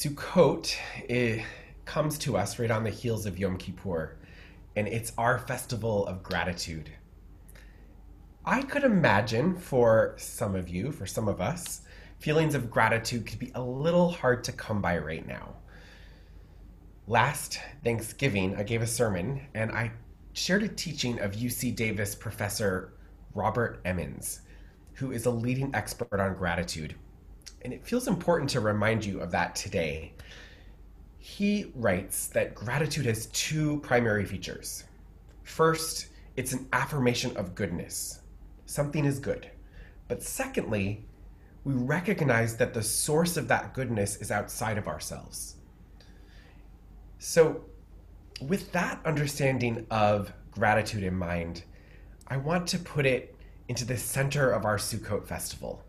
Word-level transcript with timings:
Sukkot 0.00 0.74
it 1.10 1.44
comes 1.84 2.16
to 2.20 2.34
us 2.34 2.58
right 2.58 2.70
on 2.70 2.84
the 2.84 2.90
heels 2.90 3.26
of 3.26 3.38
Yom 3.38 3.58
Kippur, 3.58 4.16
and 4.74 4.88
it's 4.88 5.12
our 5.18 5.38
festival 5.38 6.06
of 6.06 6.22
gratitude. 6.22 6.90
I 8.46 8.62
could 8.62 8.82
imagine 8.82 9.58
for 9.58 10.14
some 10.16 10.54
of 10.54 10.70
you, 10.70 10.90
for 10.90 11.04
some 11.04 11.28
of 11.28 11.42
us, 11.42 11.82
feelings 12.18 12.54
of 12.54 12.70
gratitude 12.70 13.26
could 13.26 13.38
be 13.38 13.52
a 13.54 13.60
little 13.60 14.10
hard 14.10 14.42
to 14.44 14.52
come 14.52 14.80
by 14.80 14.96
right 14.96 15.28
now. 15.28 15.56
Last 17.06 17.60
Thanksgiving, 17.84 18.56
I 18.56 18.62
gave 18.62 18.80
a 18.80 18.86
sermon 18.86 19.48
and 19.52 19.70
I 19.70 19.92
shared 20.32 20.62
a 20.62 20.68
teaching 20.68 21.20
of 21.20 21.32
UC 21.32 21.76
Davis 21.76 22.14
professor 22.14 22.94
Robert 23.34 23.82
Emmons, 23.84 24.40
who 24.94 25.12
is 25.12 25.26
a 25.26 25.30
leading 25.30 25.74
expert 25.74 26.18
on 26.18 26.36
gratitude. 26.36 26.94
And 27.62 27.72
it 27.72 27.86
feels 27.86 28.08
important 28.08 28.50
to 28.50 28.60
remind 28.60 29.04
you 29.04 29.20
of 29.20 29.30
that 29.32 29.54
today. 29.54 30.12
He 31.18 31.70
writes 31.74 32.28
that 32.28 32.54
gratitude 32.54 33.06
has 33.06 33.26
two 33.26 33.80
primary 33.80 34.24
features. 34.24 34.84
First, 35.42 36.08
it's 36.36 36.52
an 36.52 36.68
affirmation 36.72 37.36
of 37.36 37.54
goodness. 37.54 38.20
Something 38.64 39.04
is 39.04 39.18
good. 39.18 39.50
But 40.08 40.22
secondly, 40.22 41.04
we 41.64 41.74
recognize 41.74 42.56
that 42.56 42.72
the 42.72 42.82
source 42.82 43.36
of 43.36 43.48
that 43.48 43.74
goodness 43.74 44.16
is 44.16 44.30
outside 44.30 44.78
of 44.78 44.88
ourselves. 44.88 45.56
So, 47.18 47.64
with 48.40 48.72
that 48.72 48.98
understanding 49.04 49.86
of 49.90 50.32
gratitude 50.52 51.02
in 51.02 51.14
mind, 51.14 51.64
I 52.26 52.38
want 52.38 52.66
to 52.68 52.78
put 52.78 53.04
it 53.04 53.36
into 53.68 53.84
the 53.84 53.98
center 53.98 54.50
of 54.50 54.64
our 54.64 54.78
Sukkot 54.78 55.26
festival 55.26 55.84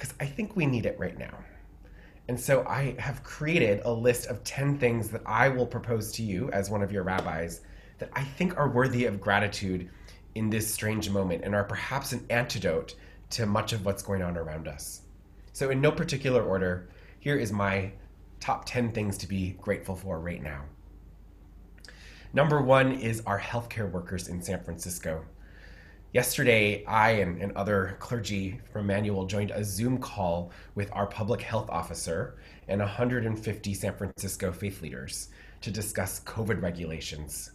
because 0.00 0.14
I 0.18 0.24
think 0.24 0.56
we 0.56 0.64
need 0.64 0.86
it 0.86 0.98
right 0.98 1.18
now. 1.18 1.44
And 2.26 2.40
so 2.40 2.64
I 2.66 2.94
have 2.98 3.22
created 3.22 3.82
a 3.84 3.92
list 3.92 4.28
of 4.28 4.42
10 4.44 4.78
things 4.78 5.10
that 5.10 5.20
I 5.26 5.50
will 5.50 5.66
propose 5.66 6.10
to 6.12 6.22
you 6.22 6.50
as 6.52 6.70
one 6.70 6.82
of 6.82 6.90
your 6.90 7.02
rabbis 7.02 7.60
that 7.98 8.08
I 8.14 8.24
think 8.24 8.56
are 8.56 8.70
worthy 8.70 9.04
of 9.04 9.20
gratitude 9.20 9.90
in 10.34 10.48
this 10.48 10.72
strange 10.72 11.10
moment 11.10 11.44
and 11.44 11.54
are 11.54 11.64
perhaps 11.64 12.12
an 12.12 12.24
antidote 12.30 12.94
to 13.30 13.44
much 13.44 13.74
of 13.74 13.84
what's 13.84 14.02
going 14.02 14.22
on 14.22 14.38
around 14.38 14.68
us. 14.68 15.02
So, 15.52 15.68
in 15.68 15.82
no 15.82 15.92
particular 15.92 16.42
order, 16.42 16.88
here 17.18 17.36
is 17.36 17.52
my 17.52 17.92
top 18.38 18.64
10 18.64 18.92
things 18.92 19.18
to 19.18 19.26
be 19.26 19.50
grateful 19.60 19.96
for 19.96 20.18
right 20.18 20.42
now. 20.42 20.62
Number 22.32 22.62
one 22.62 22.92
is 22.92 23.22
our 23.26 23.38
healthcare 23.38 23.90
workers 23.90 24.28
in 24.28 24.40
San 24.40 24.64
Francisco. 24.64 25.26
Yesterday, 26.12 26.84
I 26.86 27.10
and, 27.12 27.40
and, 27.40 27.52
other 27.52 27.96
clergy 28.00 28.60
from 28.72 28.88
Emanu-El 28.88 29.26
joined 29.26 29.52
a 29.52 29.62
Zoom 29.62 29.98
call 29.98 30.50
with 30.74 30.90
our 30.92 31.06
public 31.06 31.40
health 31.40 31.70
officer 31.70 32.36
and 32.66 32.80
150 32.80 33.74
San 33.74 33.94
Francisco 33.94 34.50
faith 34.50 34.82
leaders 34.82 35.28
to 35.60 35.70
discuss 35.70 36.20
COVID 36.20 36.60
regulations. 36.62 37.52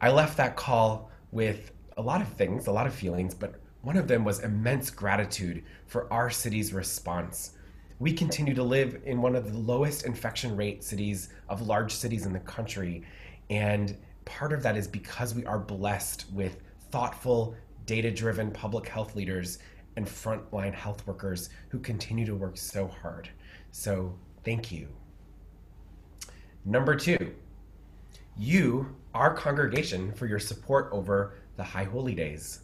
I 0.00 0.10
left 0.10 0.36
that 0.38 0.56
call 0.56 1.10
with 1.30 1.72
a 1.96 2.02
lot 2.02 2.22
of 2.22 2.28
things, 2.28 2.68
a 2.68 2.72
lot 2.72 2.86
of 2.86 2.94
feelings, 2.94 3.34
but 3.34 3.56
one 3.82 3.96
of 3.96 4.08
them 4.08 4.24
was 4.24 4.40
immense 4.40 4.88
gratitude 4.88 5.62
for 5.86 6.10
our 6.12 6.30
city's 6.30 6.72
response 6.72 7.52
we 8.00 8.12
continue 8.12 8.54
to 8.54 8.62
live 8.62 9.00
in 9.06 9.20
one 9.20 9.34
of 9.34 9.50
the 9.52 9.58
lowest 9.58 10.06
infection 10.06 10.56
rate 10.56 10.84
cities 10.84 11.30
of 11.48 11.66
large 11.66 11.92
cities 11.92 12.26
in 12.26 12.32
the 12.32 12.40
country. 12.40 13.02
And 13.50 13.96
part 14.24 14.52
of 14.52 14.62
that 14.62 14.76
is 14.76 14.86
because 14.86 15.34
we 15.34 15.44
are 15.46 15.58
blessed 15.58 16.26
with 16.32 16.62
thoughtful, 16.90 17.54
data 17.86 18.10
driven 18.10 18.50
public 18.50 18.88
health 18.88 19.16
leaders 19.16 19.58
and 19.96 20.06
frontline 20.06 20.74
health 20.74 21.06
workers 21.06 21.50
who 21.68 21.78
continue 21.78 22.26
to 22.26 22.34
work 22.34 22.56
so 22.56 22.86
hard. 22.86 23.28
So, 23.70 24.14
thank 24.44 24.70
you. 24.70 24.88
Number 26.64 26.94
two, 26.94 27.34
you, 28.36 28.94
our 29.14 29.34
congregation, 29.34 30.12
for 30.12 30.26
your 30.26 30.38
support 30.38 30.90
over 30.92 31.34
the 31.56 31.64
High 31.64 31.84
Holy 31.84 32.14
Days. 32.14 32.60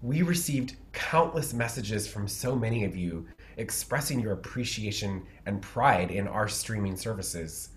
We 0.00 0.22
received 0.22 0.76
countless 0.92 1.52
messages 1.52 2.08
from 2.08 2.26
so 2.26 2.56
many 2.56 2.84
of 2.84 2.96
you 2.96 3.26
expressing 3.56 4.20
your 4.20 4.32
appreciation 4.32 5.24
and 5.46 5.60
pride 5.60 6.10
in 6.10 6.26
our 6.26 6.48
streaming 6.48 6.96
services. 6.96 7.70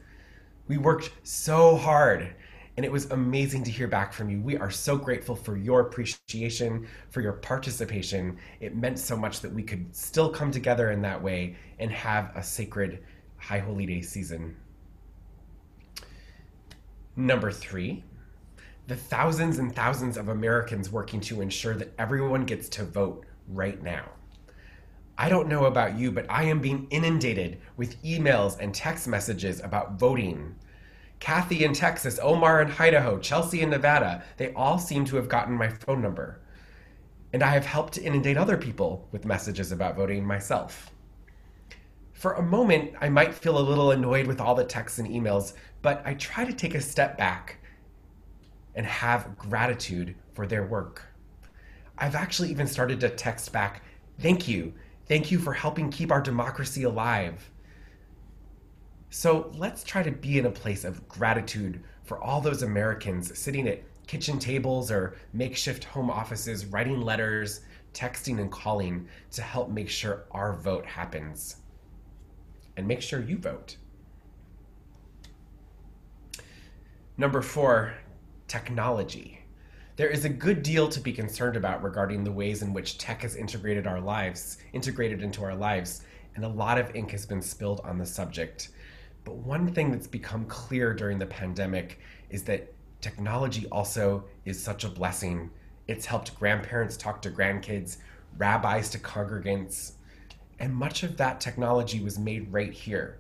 We 0.68 0.78
worked 0.78 1.12
so 1.24 1.76
hard 1.76 2.36
and 2.78 2.86
it 2.86 2.92
was 2.92 3.10
amazing 3.12 3.64
to 3.64 3.72
hear 3.72 3.88
back 3.88 4.12
from 4.12 4.30
you. 4.30 4.42
We 4.42 4.58
are 4.58 4.70
so 4.70 4.98
grateful 4.98 5.36
for 5.36 5.56
your 5.56 5.82
appreciation, 5.82 6.88
for 7.10 7.22
your 7.22 7.34
participation. 7.34 8.38
It 8.60 8.76
meant 8.76 9.00
so 9.00 9.16
much 9.16 9.40
that 9.42 9.54
we 9.54 9.64
could 9.64 9.96
still 9.96 10.30
come 10.30 10.52
together 10.52 10.92
in 10.92 11.02
that 11.04 11.22
way 11.22 11.56
and 11.80 11.92
have 11.92 12.32
a 12.36 12.44
sacred 12.44 13.02
High 13.38 13.60
Holy 13.60 13.86
Day 13.86 14.02
season. 14.02 14.58
Number 17.16 17.50
three, 17.50 18.04
the 18.88 18.96
thousands 18.96 19.58
and 19.58 19.74
thousands 19.74 20.18
of 20.18 20.28
Americans 20.28 20.92
working 20.92 21.22
to 21.22 21.42
ensure 21.42 21.76
that 21.76 21.94
everyone 21.98 22.46
gets 22.46 22.68
to 22.70 22.84
vote 22.84 23.26
right 23.48 23.82
now. 23.82 24.10
I 25.18 25.30
don't 25.30 25.48
know 25.48 25.66
about 25.66 25.98
you, 25.98 26.12
but 26.12 26.26
I 26.30 26.44
am 26.44 26.60
being 26.60 26.88
inundated 26.90 27.62
with 27.78 28.02
emails 28.04 28.60
and 28.60 28.76
text 28.76 29.08
messages 29.08 29.62
about 29.62 29.98
voting. 29.98 30.56
Kathy 31.26 31.66
in 31.66 31.74
Texas, 31.74 32.20
Omar 32.22 32.62
in 32.62 32.72
Idaho, 32.78 33.18
Chelsea 33.18 33.62
in 33.62 33.72
Nevada, 33.72 34.24
they 34.38 34.54
all 34.54 34.78
seem 34.78 35.06
to 35.06 35.16
have 35.16 35.28
gotten 35.28 35.56
my 35.56 35.68
phone 35.68 36.00
number. 36.00 36.40
And 37.34 37.42
I 37.42 37.50
have 37.50 37.66
helped 37.66 37.98
inundate 37.98 38.38
other 38.38 38.58
people 38.58 39.08
with 39.12 39.26
messages 39.26 39.72
about 39.72 39.96
voting 39.96 40.24
myself. 40.24 40.92
For 42.14 42.34
a 42.34 42.44
moment, 42.44 42.94
I 43.02 43.10
might 43.10 43.34
feel 43.34 43.58
a 43.58 43.68
little 43.68 43.90
annoyed 43.90 44.28
with 44.28 44.40
all 44.40 44.54
the 44.54 44.66
texts 44.66 45.00
and 45.00 45.10
emails, 45.10 45.54
but 45.82 46.04
I 46.06 46.14
try 46.14 46.46
to 46.46 46.54
take 46.54 46.76
a 46.76 46.80
step 46.80 47.18
back 47.18 47.58
and 48.76 48.86
have 48.86 49.36
gratitude 49.36 50.14
for 50.36 50.46
their 50.46 50.68
work. 50.68 51.08
I've 51.98 52.14
actually 52.14 52.52
even 52.52 52.68
started 52.68 53.00
to 53.00 53.10
text 53.10 53.52
back, 53.52 53.82
thank 54.20 54.48
you 54.48 54.76
Thank 55.08 55.30
you 55.30 55.38
for 55.38 55.54
helping 55.54 55.92
keep 55.92 56.12
our 56.12 56.22
democracy 56.22 56.84
alive. 56.84 57.52
So 59.18 59.50
let's 59.56 59.86
try 59.86 60.04
to 60.04 60.12
be 60.12 60.40
in 60.40 60.46
a 60.46 60.52
place 60.52 60.84
of 60.84 61.08
gratitude 61.08 61.82
for 62.04 62.22
all 62.22 62.42
those 62.42 62.64
Americans 62.64 63.40
sitting 63.40 63.66
at 63.66 63.82
kitchen 64.08 64.40
tables 64.40 64.92
or 64.92 65.16
makeshift 65.32 65.86
home 65.86 66.12
offices, 66.12 66.66
writing 66.66 67.00
letters, 67.00 67.62
texting, 67.94 68.42
and 68.42 68.52
calling 68.52 69.08
to 69.32 69.42
help 69.42 69.70
make 69.70 69.88
sure 69.88 70.26
our 70.32 70.54
vote 70.58 70.86
happens. 70.86 71.56
And 72.76 72.86
make 72.86 73.02
sure 73.02 73.22
you 73.22 73.38
vote. 73.38 73.78
Number 77.18 77.42
four, 77.42 77.94
technology. 78.50 79.40
There 79.96 80.10
is 80.10 80.26
a 80.26 80.30
good 80.30 80.62
deal 80.62 80.90
to 80.90 81.00
be 81.00 81.14
concerned 81.14 81.56
about 81.56 81.82
regarding 81.82 82.26
the 82.26 82.34
ways 82.34 82.62
in 82.62 82.74
which 82.74 82.98
tech 82.98 83.22
has 83.22 83.38
integrated 83.38 83.88
our 83.88 84.02
lives, 84.02 84.58
integrated 84.74 85.24
into 85.24 85.42
our 85.42 85.56
lives, 85.56 86.02
and 86.36 86.44
a 86.44 86.50
lot 86.50 86.78
of 86.78 86.94
ink 86.98 87.12
has 87.12 87.26
been 87.26 87.42
spilled 87.42 87.80
on 87.86 87.98
the 87.98 88.06
subject. 88.06 88.72
But 89.26 89.36
one 89.38 89.74
thing 89.74 89.92
that's 89.92 90.08
become 90.08 90.46
clear 90.46 90.94
during 90.94 91.20
the 91.20 91.26
pandemic 91.26 92.00
is 92.30 92.44
that 92.44 92.74
technology 93.02 93.68
also 93.72 94.24
is 94.46 94.62
such 94.62 94.84
a 94.84 94.90
blessing. 94.90 95.50
It's 95.88 96.06
helped 96.06 96.40
grandparents 96.40 96.96
talk 96.96 97.22
to 97.24 97.32
grandkids, 97.32 97.98
rabbis 98.38 98.90
to 98.92 99.00
congregants, 99.00 99.94
and 100.60 100.74
much 100.74 101.04
of 101.04 101.18
that 101.18 101.42
technology 101.42 102.00
was 102.02 102.18
made 102.18 102.54
right 102.54 102.72
here. 102.72 103.18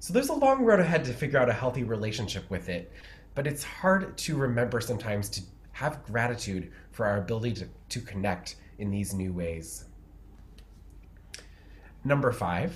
So 0.00 0.12
there's 0.12 0.30
a 0.30 0.34
long 0.34 0.64
road 0.64 0.80
ahead 0.80 1.04
to 1.04 1.12
figure 1.12 1.38
out 1.38 1.48
a 1.48 1.52
healthy 1.52 1.84
relationship 1.84 2.50
with 2.50 2.68
it, 2.68 2.90
but 3.34 3.46
it's 3.46 3.62
hard 3.62 4.16
to 4.18 4.36
remember 4.36 4.80
sometimes 4.80 5.28
to 5.30 5.42
have 5.72 6.02
gratitude 6.04 6.72
for 6.90 7.06
our 7.06 7.18
ability 7.18 7.52
to, 7.54 7.68
to 7.90 8.00
connect 8.00 8.56
in 8.78 8.90
these 8.90 9.14
new 9.14 9.32
ways. 9.32 9.84
Number 12.04 12.32
five, 12.32 12.74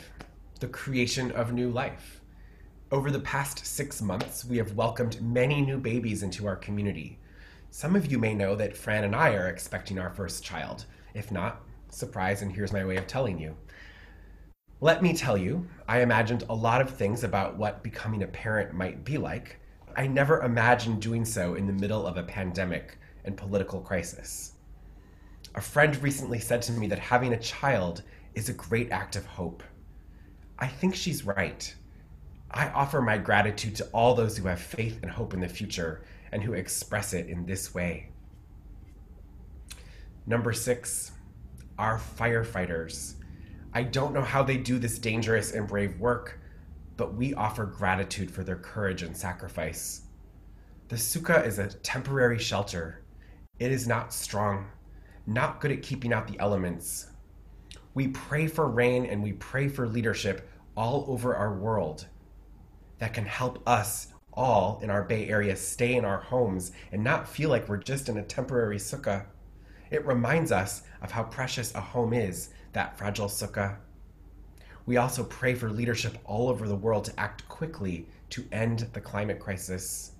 the 0.61 0.69
creation 0.69 1.33
of 1.33 1.53
new 1.53 1.69
life. 1.69 2.16
Over 2.93 3.11
the 3.11 3.19
past 3.19 3.67
six 3.67 4.01
months, 4.01 4.45
we 4.45 4.59
have 4.59 4.77
welcomed 4.77 5.21
many 5.21 5.61
new 5.61 5.77
babies 5.77 6.23
into 6.23 6.47
our 6.47 6.55
community. 6.55 7.19
Some 7.73 7.97
of 7.97 8.13
you 8.13 8.17
may 8.17 8.33
know 8.33 8.55
that 8.55 8.77
Fran 8.77 9.03
and 9.03 9.17
I 9.17 9.35
are 9.35 9.49
expecting 9.49 9.99
our 9.99 10.11
first 10.11 10.45
child. 10.45 10.85
If 11.13 11.33
not, 11.33 11.63
surprise, 11.91 12.43
and 12.43 12.53
here's 12.53 12.73
my 12.73 12.85
way 12.85 12.97
of 12.97 13.09
telling 13.09 13.41
you. 13.41 13.57
Let 14.81 15.03
me 15.03 15.15
tell 15.15 15.37
you, 15.37 15.67
I 15.89 16.01
imagined 16.01 16.45
a 16.49 16.55
lot 16.55 16.81
of 16.81 16.89
things 16.91 17.25
about 17.25 17.57
what 17.57 17.83
becoming 17.83 18.23
a 18.23 18.29
parent 18.29 18.73
might 18.73 19.05
be 19.05 19.19
like, 19.19 19.59
I 19.97 20.07
never 20.07 20.43
imagined 20.43 21.03
doing 21.03 21.25
so 21.25 21.55
in 21.55 21.67
the 21.67 21.73
middle 21.73 22.07
of 22.07 22.17
a 22.19 22.23
pandemic 22.23 22.99
and 23.25 23.37
political 23.37 23.81
crisis. 23.81 24.53
A 25.57 25.61
friend 25.61 26.01
recently 26.05 26.39
said 26.39 26.63
to 26.63 26.73
me 26.73 26.87
that 26.87 27.01
having 27.01 27.33
a 27.33 27.41
child 27.41 28.05
is 28.37 28.49
a 28.49 28.53
great 28.53 28.93
act 28.93 29.17
of 29.17 29.27
hope. 29.27 29.65
I 30.57 30.69
think 30.69 30.95
she's 30.95 31.25
right. 31.25 31.75
I 32.57 32.71
offer 32.71 33.03
my 33.03 33.19
gratitude 33.19 33.77
to 33.77 33.85
all 33.93 34.15
those 34.15 34.39
who 34.39 34.49
have 34.49 34.59
faith 34.59 35.01
and 35.03 35.11
hope 35.11 35.35
in 35.35 35.41
the 35.41 35.49
future 35.49 36.01
and 36.33 36.43
who 36.43 36.55
express 36.55 37.13
it 37.13 37.29
in 37.29 37.45
this 37.45 37.75
way. 37.75 38.09
Number 40.27 40.55
six, 40.55 41.13
our 41.79 41.99
firefighters. 41.99 43.17
I 43.75 43.83
don't 43.83 44.15
know 44.15 44.23
how 44.23 44.43
they 44.43 44.57
do 44.57 44.79
this 44.79 44.99
dangerous 44.99 45.53
and 45.53 45.69
brave 45.69 46.01
work, 46.01 46.41
but 46.97 47.13
we 47.13 47.35
offer 47.35 47.67
gratitude 47.67 48.31
for 48.31 48.43
their 48.43 48.57
courage 48.57 49.03
and 49.03 49.15
sacrifice. 49.15 50.07
The 50.89 50.97
sukkah 50.97 51.47
is 51.47 51.59
a 51.59 51.67
temporary 51.69 52.39
shelter. 52.39 53.03
It 53.59 53.71
is 53.71 53.87
not 53.87 54.15
strong, 54.15 54.69
not 55.27 55.61
good 55.61 55.73
at 55.73 55.83
keeping 55.83 56.15
out 56.15 56.27
the 56.27 56.41
elements. 56.41 57.09
We 57.93 58.09
pray 58.09 58.47
for 58.47 58.67
rain 58.67 59.05
and 59.05 59.23
we 59.23 59.35
pray 59.35 59.69
for 59.69 59.87
leadership 59.87 60.49
all 60.75 61.05
over 61.07 61.37
our 61.37 61.53
world 61.53 62.07
that 62.99 63.15
can 63.15 63.27
help 63.27 63.67
us 63.69 64.09
all 64.33 64.79
in 64.83 64.91
our 64.91 65.03
Bay 65.03 65.29
Area 65.29 65.57
stay 65.57 65.95
in 65.95 66.05
our 66.05 66.19
homes 66.19 66.73
and 66.93 67.03
not 67.03 67.29
feel 67.29 67.51
like 67.51 67.69
we're 67.69 67.77
just 67.79 68.09
in 68.09 68.19
a 68.19 68.23
temporary 68.23 68.77
sukkah. 68.79 69.25
It 69.91 70.05
reminds 70.05 70.53
us 70.53 70.83
of 71.01 71.11
how 71.11 71.25
precious 71.25 71.75
a 71.75 71.81
home 71.81 72.13
is, 72.13 72.51
that 72.73 72.99
fragile 72.99 73.29
sukkah. 73.29 73.77
We 74.85 74.99
also 74.99 75.25
pray 75.25 75.55
for 75.55 75.71
leadership 75.71 76.19
all 76.25 76.49
over 76.49 76.69
the 76.69 76.77
world 76.77 77.05
to 77.07 77.21
act 77.21 77.49
quickly 77.49 78.07
to 78.31 78.47
end 78.53 78.89
the 78.93 79.01
climate 79.01 79.41
crisis. 79.41 80.13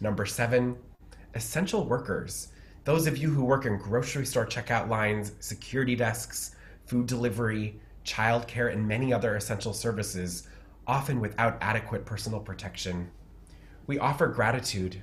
Number 0.00 0.26
seven, 0.26 0.76
essential 1.34 1.84
workers. 1.84 2.48
Those 2.84 3.06
of 3.06 3.18
you 3.18 3.30
who 3.30 3.44
work 3.44 3.66
in 3.66 3.76
grocery 3.76 4.24
store 4.24 4.46
checkout 4.46 4.88
lines, 4.88 5.32
security 5.40 5.94
desks, 5.94 6.54
food 6.86 7.06
delivery, 7.06 7.80
childcare, 8.08 8.72
and 8.72 8.88
many 8.88 9.12
other 9.12 9.36
essential 9.36 9.72
services, 9.72 10.48
often 10.86 11.20
without 11.20 11.58
adequate 11.60 12.06
personal 12.06 12.40
protection. 12.40 13.10
We 13.86 13.98
offer 13.98 14.26
gratitude. 14.28 15.02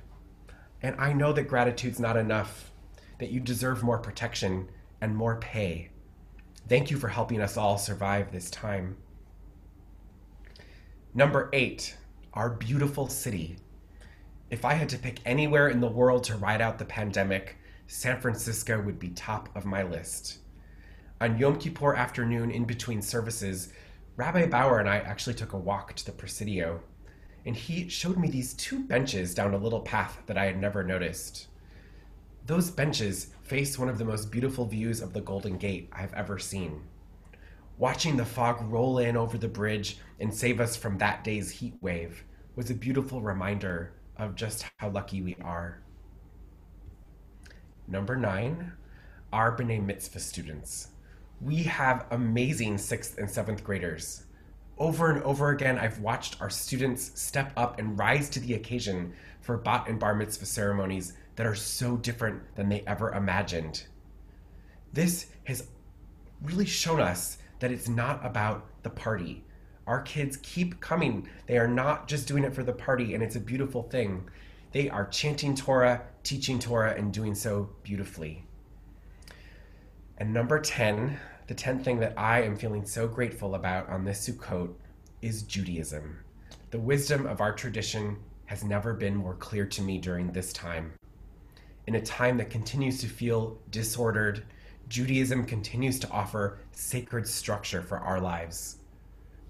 And 0.82 0.96
I 0.98 1.12
know 1.12 1.32
that 1.32 1.48
gratitude's 1.48 2.00
not 2.00 2.16
enough, 2.16 2.72
that 3.18 3.30
you 3.30 3.40
deserve 3.40 3.82
more 3.82 3.98
protection 3.98 4.68
and 5.00 5.16
more 5.16 5.36
pay. 5.36 5.90
Thank 6.68 6.90
you 6.90 6.98
for 6.98 7.08
helping 7.08 7.40
us 7.40 7.56
all 7.56 7.78
survive 7.78 8.32
this 8.32 8.50
time. 8.50 8.96
Number 11.14 11.48
eight, 11.52 11.96
our 12.34 12.50
beautiful 12.50 13.08
city. 13.08 13.56
If 14.50 14.64
I 14.64 14.74
had 14.74 14.88
to 14.90 14.98
pick 14.98 15.20
anywhere 15.24 15.68
in 15.68 15.80
the 15.80 15.88
world 15.88 16.24
to 16.24 16.36
ride 16.36 16.60
out 16.60 16.78
the 16.78 16.84
pandemic, 16.84 17.56
San 17.86 18.20
Francisco 18.20 18.80
would 18.80 18.98
be 18.98 19.10
top 19.10 19.48
of 19.54 19.64
my 19.64 19.82
list. 19.82 20.38
On 21.18 21.38
Yom 21.38 21.58
Kippur 21.58 21.94
afternoon, 21.94 22.50
in 22.50 22.66
between 22.66 23.00
services, 23.00 23.72
Rabbi 24.16 24.48
Bauer 24.48 24.80
and 24.80 24.88
I 24.88 24.98
actually 24.98 25.32
took 25.32 25.54
a 25.54 25.58
walk 25.58 25.94
to 25.94 26.04
the 26.04 26.12
Presidio, 26.12 26.82
and 27.46 27.56
he 27.56 27.88
showed 27.88 28.18
me 28.18 28.28
these 28.28 28.52
two 28.52 28.84
benches 28.84 29.34
down 29.34 29.54
a 29.54 29.58
little 29.58 29.80
path 29.80 30.22
that 30.26 30.36
I 30.36 30.44
had 30.44 30.60
never 30.60 30.84
noticed. 30.84 31.46
Those 32.44 32.70
benches 32.70 33.28
face 33.42 33.78
one 33.78 33.88
of 33.88 33.96
the 33.96 34.04
most 34.04 34.30
beautiful 34.30 34.66
views 34.66 35.00
of 35.00 35.14
the 35.14 35.22
Golden 35.22 35.56
Gate 35.56 35.88
I've 35.90 36.12
ever 36.12 36.38
seen. 36.38 36.82
Watching 37.78 38.18
the 38.18 38.26
fog 38.26 38.70
roll 38.70 38.98
in 38.98 39.16
over 39.16 39.38
the 39.38 39.48
bridge 39.48 39.98
and 40.20 40.32
save 40.32 40.60
us 40.60 40.76
from 40.76 40.98
that 40.98 41.24
day's 41.24 41.50
heat 41.50 41.74
wave 41.80 42.24
was 42.56 42.68
a 42.68 42.74
beautiful 42.74 43.22
reminder 43.22 43.94
of 44.18 44.34
just 44.34 44.66
how 44.76 44.90
lucky 44.90 45.22
we 45.22 45.36
are. 45.42 45.82
Number 47.88 48.16
nine, 48.16 48.72
our 49.32 49.56
B'nai 49.56 49.82
Mitzvah 49.82 50.20
students. 50.20 50.88
We 51.40 51.64
have 51.64 52.06
amazing 52.10 52.78
sixth 52.78 53.18
and 53.18 53.30
seventh 53.30 53.62
graders. 53.62 54.24
Over 54.78 55.10
and 55.10 55.22
over 55.22 55.50
again, 55.50 55.78
I've 55.78 56.00
watched 56.00 56.40
our 56.40 56.48
students 56.48 57.12
step 57.20 57.52
up 57.56 57.78
and 57.78 57.98
rise 57.98 58.30
to 58.30 58.40
the 58.40 58.54
occasion 58.54 59.12
for 59.40 59.58
bat 59.58 59.86
and 59.88 60.00
bar 60.00 60.14
mitzvah 60.14 60.46
ceremonies 60.46 61.12
that 61.36 61.46
are 61.46 61.54
so 61.54 61.98
different 61.98 62.42
than 62.56 62.68
they 62.68 62.82
ever 62.86 63.12
imagined. 63.12 63.84
This 64.92 65.26
has 65.44 65.68
really 66.42 66.64
shown 66.64 67.00
us 67.00 67.38
that 67.58 67.70
it's 67.70 67.88
not 67.88 68.24
about 68.24 68.66
the 68.82 68.90
party. 68.90 69.44
Our 69.86 70.02
kids 70.02 70.38
keep 70.42 70.80
coming. 70.80 71.28
They 71.46 71.58
are 71.58 71.68
not 71.68 72.08
just 72.08 72.26
doing 72.26 72.44
it 72.44 72.54
for 72.54 72.62
the 72.62 72.72
party, 72.72 73.14
and 73.14 73.22
it's 73.22 73.36
a 73.36 73.40
beautiful 73.40 73.82
thing. 73.82 74.28
They 74.72 74.88
are 74.88 75.06
chanting 75.06 75.54
Torah, 75.54 76.02
teaching 76.22 76.58
Torah, 76.58 76.94
and 76.96 77.12
doing 77.12 77.34
so 77.34 77.70
beautifully. 77.82 78.46
And 80.18 80.32
number 80.32 80.58
10, 80.58 81.18
the 81.46 81.54
10th 81.54 81.84
thing 81.84 82.00
that 82.00 82.14
I 82.16 82.40
am 82.42 82.56
feeling 82.56 82.86
so 82.86 83.06
grateful 83.06 83.54
about 83.54 83.90
on 83.90 84.04
this 84.04 84.26
Sukkot 84.26 84.72
is 85.20 85.42
Judaism. 85.42 86.20
The 86.70 86.78
wisdom 86.78 87.26
of 87.26 87.42
our 87.42 87.52
tradition 87.52 88.16
has 88.46 88.64
never 88.64 88.94
been 88.94 89.14
more 89.14 89.34
clear 89.34 89.66
to 89.66 89.82
me 89.82 89.98
during 89.98 90.32
this 90.32 90.54
time. 90.54 90.94
In 91.86 91.96
a 91.96 92.00
time 92.00 92.38
that 92.38 92.48
continues 92.48 92.98
to 93.00 93.06
feel 93.06 93.58
disordered, 93.70 94.44
Judaism 94.88 95.44
continues 95.44 95.98
to 96.00 96.10
offer 96.10 96.60
sacred 96.72 97.28
structure 97.28 97.82
for 97.82 97.98
our 97.98 98.18
lives. 98.18 98.78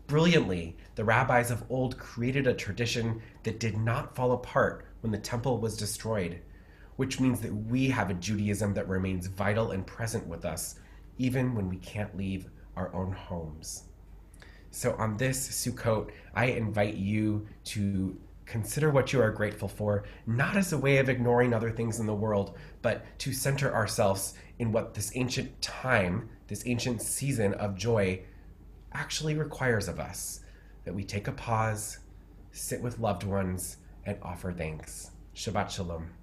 Brilliantly, 0.09 0.77
the 0.97 1.05
rabbis 1.05 1.53
of 1.53 1.65
old 1.71 1.97
created 1.97 2.49
a 2.49 2.55
tradition 2.55 3.23
that 3.45 3.61
did 3.61 3.77
not 3.77 4.17
fall 4.17 4.33
apart 4.33 4.85
when 5.01 5.13
the 5.13 5.19
temple 5.19 5.59
was 5.59 5.77
destroyed, 5.77 6.41
which 6.97 7.21
means 7.21 7.41
that 7.41 7.55
we 7.55 7.89
have 7.89 8.11
a 8.11 8.15
Judaism 8.15 8.75
that 8.75 8.89
remains 8.89 9.27
vital 9.27 9.71
and 9.71 9.87
present 9.87 10.27
with 10.27 10.45
us, 10.45 10.77
even 11.19 11.55
when 11.55 11.69
we 11.69 11.77
can't 11.77 12.17
leave 12.17 12.49
our 12.77 12.95
own 12.95 13.13
homes. 13.13 13.85
So, 14.71 14.95
on 14.99 15.17
this 15.17 15.49
Sukkot, 15.49 16.11
I 16.35 16.47
invite 16.47 16.97
you 16.97 17.47
to 17.65 18.19
consider 18.45 18.91
what 18.91 19.13
you 19.13 19.21
are 19.21 19.31
grateful 19.31 19.69
for, 19.69 20.05
not 20.27 20.57
as 20.57 20.73
a 20.73 20.79
way 20.79 20.99
of 20.99 21.09
ignoring 21.09 21.53
other 21.53 21.71
things 21.71 21.99
in 21.99 22.07
the 22.07 22.15
world, 22.15 22.57
but 22.83 23.05
to 23.21 23.33
center 23.33 23.75
ourselves 23.75 24.35
in 24.59 24.73
what 24.73 24.95
this 24.95 25.13
ancient 25.15 25.61
time, 25.61 26.29
this 26.47 26.67
ancient 26.67 27.03
season 27.03 27.55
of 27.55 27.75
joy, 27.75 28.23
actually 28.93 29.35
requires 29.35 29.89
of 29.89 29.99
us 29.99 30.41
that 30.85 30.95
we 30.95 31.05
take 31.05 31.29
a 31.29 31.33
pause, 31.33 31.99
sit 32.53 32.81
with 32.81 32.99
loved 32.99 33.25
ones, 33.25 33.79
and 34.05 34.17
offer 34.23 34.53
thanks. 34.53 35.11
Shabbat 35.35 35.71
Shalom. 35.71 36.16